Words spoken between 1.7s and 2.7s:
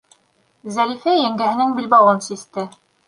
билбауын систе.